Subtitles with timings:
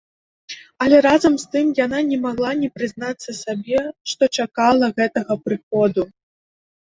[0.83, 6.01] Але разам з тым яна не магла не прызнацца сабе, што чакала гэтага прыходу.